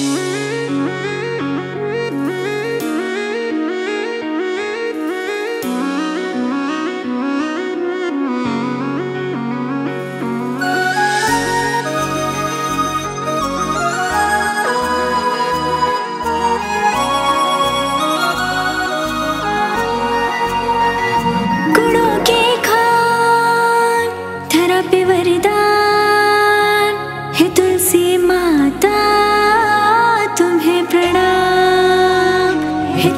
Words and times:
Mm-hmm. 0.00 0.29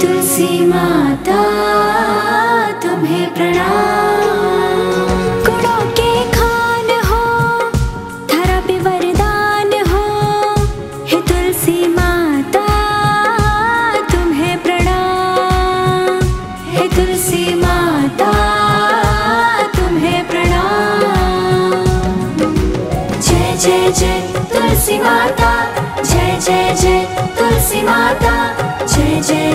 तुलसी 0.03 0.67
माता। 0.67 2.12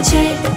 chạy 0.04 0.57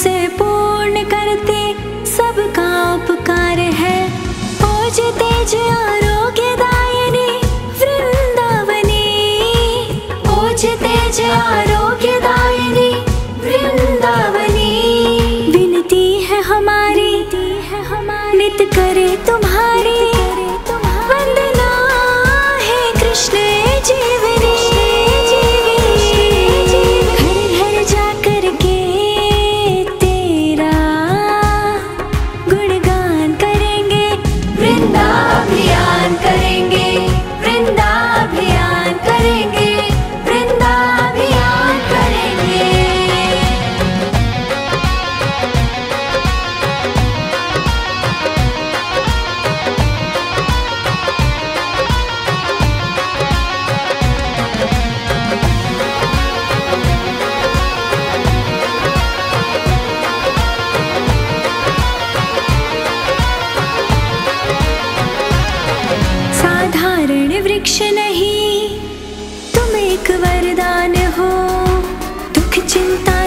से 0.00 0.28
पूर्ण 0.28 1.02
करते 1.04 1.58
सबका 2.06 2.68
उपकार 2.94 3.58
है। 3.58 3.98
ओज 4.64 5.00
तेज 5.18 5.54
आरोग्य 5.70 6.56
दायने 6.56 7.26
वृंदावने। 7.80 9.04
ओज 10.30 10.64
तेज 10.82 11.20
आरोग्य 11.30 12.20
दायने 12.20 12.88
वृंदावनी। 13.44 14.72
विनती 15.52 16.22
है 16.22 16.42
हमारी 16.42 17.14
है 17.62 17.84
हमारी, 17.84 18.38
नित 18.38 18.68
करे 18.74 19.16
तुम्हारी। 19.26 19.79
एक 70.10 70.18
वरदान 70.22 70.94
हो 71.16 71.28
दुख 72.34 72.54
चिंता 72.72 73.19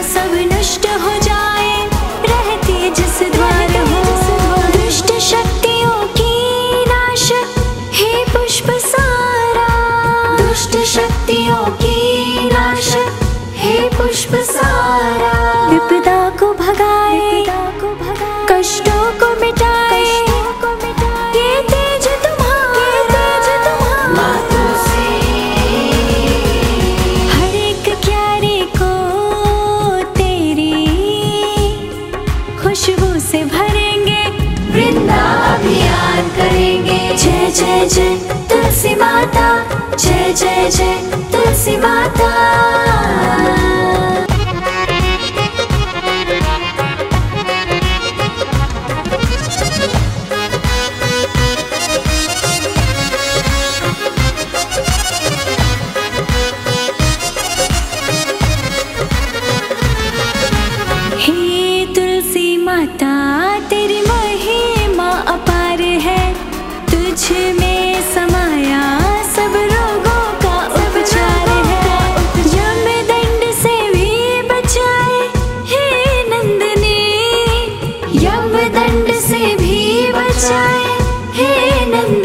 जय 37.83 38.15
तुलसी 38.49 38.95
माता 38.95 39.47
जय 39.95 40.33
जय 40.33 40.69
जय 40.71 40.95
तुलसी 41.31 41.77
माता। 41.77 42.62
ആനന്ദ 81.93 82.22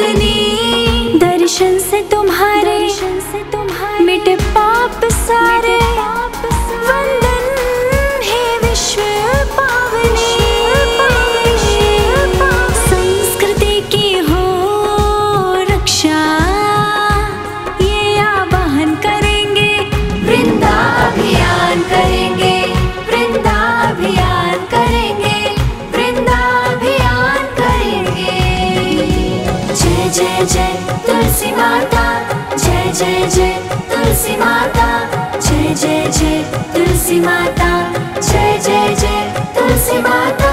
जय 30.45 30.73
तुलसी 31.07 31.51
माता, 31.53 32.05
जय 32.57 32.93
जय 32.93 33.27
जय 33.35 33.53
तुलसी 33.91 34.37
माता, 34.37 34.87
जय 35.41 35.75
जय 35.75 36.11
जय 36.13 36.43
तुलसी 36.75 37.19
माता, 37.21 37.71
जय 38.21 38.59
जय 38.59 38.95
जय 39.01 39.19
तुलसी 39.57 39.99
माता। 39.99 40.53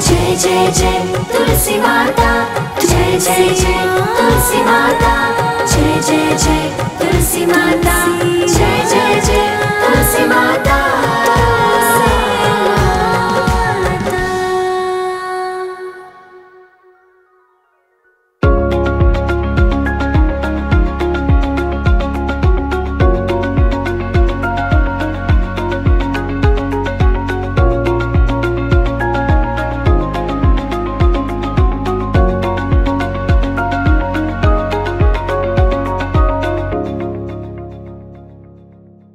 जय 0.00 0.36
जय 0.36 0.70
जय 0.76 1.00
तुलसी 1.32 1.78
माता, 1.78 2.30
जय 2.80 3.18
जय 3.18 3.48
जय 3.60 3.82
तुलसी 4.18 4.62
माता, 4.64 5.14
जय 5.66 6.00
जय 6.00 6.36
जय 6.36 6.70
तुलसी 7.00 7.46
माता। 7.46 7.61